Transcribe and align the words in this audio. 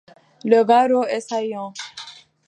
Le 0.43 0.63
garrot 0.63 1.05
est 1.05 1.21
saillant. 1.29 1.73